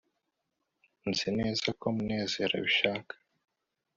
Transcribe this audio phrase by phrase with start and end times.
[1.09, 3.13] nzi neza ko munezero abishaka